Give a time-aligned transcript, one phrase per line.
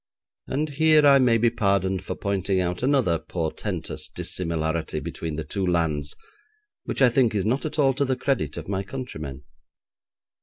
[0.47, 5.63] And here I may be pardoned for pointing out another portentous dissimilarity between the two
[5.63, 6.15] lands
[6.85, 9.43] which I think is not at all to the credit of my countrymen.